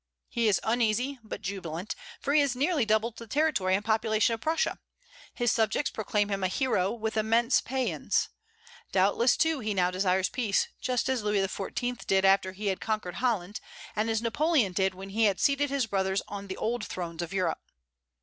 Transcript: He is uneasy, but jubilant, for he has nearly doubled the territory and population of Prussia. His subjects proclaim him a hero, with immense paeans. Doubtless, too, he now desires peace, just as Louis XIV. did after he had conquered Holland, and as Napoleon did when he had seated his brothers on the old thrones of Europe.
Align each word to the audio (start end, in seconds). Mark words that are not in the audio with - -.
He 0.29 0.47
is 0.47 0.59
uneasy, 0.63 1.19
but 1.21 1.43
jubilant, 1.43 1.93
for 2.19 2.33
he 2.33 2.41
has 2.41 2.55
nearly 2.55 2.85
doubled 2.87 3.17
the 3.17 3.27
territory 3.27 3.75
and 3.75 3.85
population 3.85 4.33
of 4.33 4.41
Prussia. 4.41 4.79
His 5.31 5.51
subjects 5.51 5.91
proclaim 5.91 6.29
him 6.29 6.43
a 6.43 6.47
hero, 6.47 6.91
with 6.91 7.17
immense 7.17 7.61
paeans. 7.61 8.29
Doubtless, 8.91 9.37
too, 9.37 9.59
he 9.59 9.75
now 9.75 9.91
desires 9.91 10.27
peace, 10.27 10.69
just 10.81 11.07
as 11.07 11.21
Louis 11.21 11.45
XIV. 11.45 12.03
did 12.07 12.25
after 12.25 12.51
he 12.53 12.65
had 12.65 12.81
conquered 12.81 13.17
Holland, 13.17 13.59
and 13.95 14.09
as 14.09 14.23
Napoleon 14.23 14.73
did 14.73 14.95
when 14.95 15.09
he 15.09 15.25
had 15.25 15.39
seated 15.39 15.69
his 15.69 15.85
brothers 15.85 16.23
on 16.27 16.47
the 16.47 16.57
old 16.57 16.83
thrones 16.83 17.21
of 17.21 17.31
Europe. 17.31 17.61